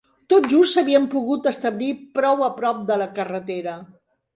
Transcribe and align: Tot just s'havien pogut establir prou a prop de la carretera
Tot 0.33 0.45
just 0.53 0.77
s'havien 0.77 1.05
pogut 1.11 1.51
establir 1.53 1.93
prou 2.19 2.45
a 2.49 2.51
prop 2.59 2.85
de 2.93 3.03
la 3.05 3.13
carretera 3.23 3.81